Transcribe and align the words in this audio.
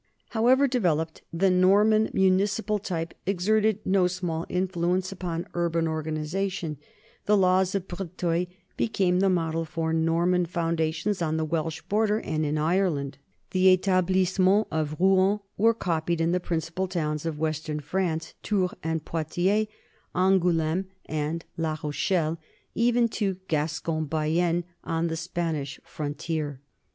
However 0.29 0.67
developed, 0.67 1.21
the 1.31 1.51
Norman 1.51 2.09
municipal 2.11 2.79
type 2.79 3.13
exerted 3.27 3.85
no 3.85 4.07
small 4.07 4.47
influence 4.49 5.11
upon 5.11 5.47
urban 5.53 5.87
organization: 5.87 6.77
the 7.27 7.37
laws 7.37 7.75
of 7.75 7.87
Breteuil 7.87 8.47
became 8.77 9.19
the 9.19 9.29
model 9.29 9.63
for 9.63 9.93
Norman 9.93 10.47
founda 10.47 10.91
tions 10.91 11.21
on 11.21 11.37
the 11.37 11.45
Welsh 11.45 11.83
border 11.83 12.19
and 12.19 12.43
in 12.43 12.57
Ireland; 12.57 13.19
the 13.51 13.77
tablisse 13.77 14.39
ments 14.39 14.67
of 14.71 14.99
Rouen 14.99 15.39
were 15.55 15.75
copied 15.75 16.19
in 16.19 16.31
the 16.31 16.39
principal 16.39 16.87
towns 16.87 17.23
of 17.23 17.37
western 17.37 17.79
France, 17.79 18.33
Tours 18.41 18.71
and 18.81 19.05
Poitiers, 19.05 19.67
Angoulme 20.15 20.85
and 21.05 21.45
NORMAN 21.57 21.57
LIFE 21.57 21.79
AND 21.79 21.79
CULTURE 21.81 22.17
161 22.23 22.25
La 22.25 22.27
Rochelle, 22.27 22.39
even 22.73 23.07
to 23.07 23.39
Gascon 23.47 24.05
Bayonne 24.05 24.63
on 24.83 25.09
the 25.09 25.15
Spanish 25.15 25.79
frontier. 25.83 26.59